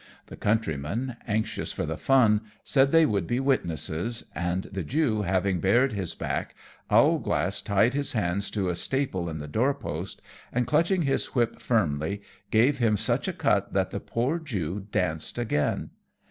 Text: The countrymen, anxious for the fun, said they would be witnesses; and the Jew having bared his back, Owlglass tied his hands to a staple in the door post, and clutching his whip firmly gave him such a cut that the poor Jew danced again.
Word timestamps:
The 0.25 0.35
countrymen, 0.35 1.17
anxious 1.27 1.71
for 1.71 1.85
the 1.85 1.95
fun, 1.95 2.41
said 2.63 2.91
they 2.91 3.05
would 3.05 3.27
be 3.27 3.39
witnesses; 3.39 4.25
and 4.33 4.63
the 4.63 4.81
Jew 4.81 5.21
having 5.21 5.59
bared 5.59 5.93
his 5.93 6.15
back, 6.15 6.55
Owlglass 6.89 7.61
tied 7.61 7.93
his 7.93 8.13
hands 8.13 8.49
to 8.49 8.69
a 8.69 8.73
staple 8.75 9.29
in 9.29 9.37
the 9.37 9.47
door 9.47 9.75
post, 9.75 10.19
and 10.51 10.65
clutching 10.65 11.03
his 11.03 11.35
whip 11.35 11.59
firmly 11.59 12.23
gave 12.49 12.79
him 12.79 12.97
such 12.97 13.27
a 13.27 13.31
cut 13.33 13.73
that 13.73 13.91
the 13.91 13.99
poor 13.99 14.39
Jew 14.39 14.87
danced 14.91 15.37
again. 15.37 15.91